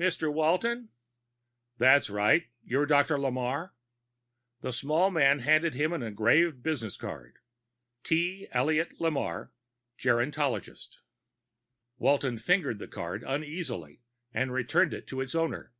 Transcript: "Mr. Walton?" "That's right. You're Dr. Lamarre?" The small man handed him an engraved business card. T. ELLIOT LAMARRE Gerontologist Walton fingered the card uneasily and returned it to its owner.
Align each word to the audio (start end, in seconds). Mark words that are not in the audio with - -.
"Mr. 0.00 0.32
Walton?" 0.32 0.88
"That's 1.76 2.08
right. 2.08 2.46
You're 2.64 2.86
Dr. 2.86 3.18
Lamarre?" 3.18 3.74
The 4.62 4.72
small 4.72 5.10
man 5.10 5.40
handed 5.40 5.74
him 5.74 5.92
an 5.92 6.02
engraved 6.02 6.62
business 6.62 6.96
card. 6.96 7.40
T. 8.02 8.48
ELLIOT 8.52 8.98
LAMARRE 9.02 9.52
Gerontologist 9.98 11.00
Walton 11.98 12.38
fingered 12.38 12.78
the 12.78 12.88
card 12.88 13.22
uneasily 13.22 14.00
and 14.32 14.50
returned 14.50 14.94
it 14.94 15.06
to 15.08 15.20
its 15.20 15.34
owner. 15.34 15.74